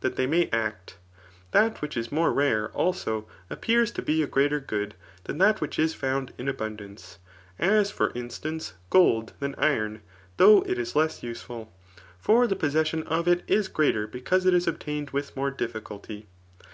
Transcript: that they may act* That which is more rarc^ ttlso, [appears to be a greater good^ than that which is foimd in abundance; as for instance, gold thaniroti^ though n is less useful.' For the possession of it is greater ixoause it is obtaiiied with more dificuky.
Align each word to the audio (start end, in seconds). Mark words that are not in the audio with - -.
that 0.00 0.16
they 0.16 0.26
may 0.26 0.46
act* 0.52 0.98
That 1.52 1.80
which 1.80 1.96
is 1.96 2.12
more 2.12 2.30
rarc^ 2.30 2.70
ttlso, 2.74 3.24
[appears 3.48 3.90
to 3.92 4.02
be 4.02 4.22
a 4.22 4.26
greater 4.26 4.60
good^ 4.60 4.92
than 5.24 5.38
that 5.38 5.62
which 5.62 5.78
is 5.78 5.96
foimd 5.96 6.32
in 6.36 6.50
abundance; 6.50 7.16
as 7.58 7.90
for 7.90 8.10
instance, 8.14 8.74
gold 8.90 9.32
thaniroti^ 9.40 10.00
though 10.36 10.60
n 10.60 10.76
is 10.76 10.94
less 10.96 11.22
useful.' 11.22 11.72
For 12.28 12.46
the 12.46 12.56
possession 12.56 13.04
of 13.04 13.26
it 13.26 13.42
is 13.46 13.68
greater 13.68 14.06
ixoause 14.06 14.44
it 14.44 14.52
is 14.52 14.66
obtaiiied 14.66 15.14
with 15.14 15.34
more 15.34 15.50
dificuky. 15.50 16.26